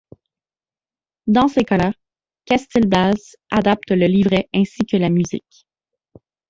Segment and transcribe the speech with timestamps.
[1.27, 1.93] Dans ces cas-là,
[2.45, 5.67] Castil-Blaze adapte le livret ainsi que la musique.